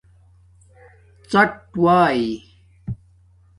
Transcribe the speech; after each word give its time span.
ڎاٹ 1.31 1.51
وئئ 1.83 2.21